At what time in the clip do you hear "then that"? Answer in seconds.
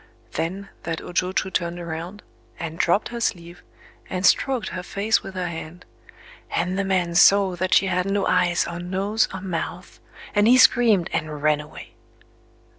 0.31-0.99